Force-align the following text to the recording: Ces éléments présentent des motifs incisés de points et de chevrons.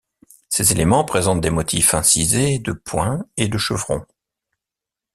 Ces 0.49 0.71
éléments 0.71 1.03
présentent 1.05 1.41
des 1.41 1.51
motifs 1.51 1.93
incisés 1.93 2.57
de 2.57 2.71
points 2.71 3.23
et 3.37 3.47
de 3.47 3.59
chevrons. 3.59 4.03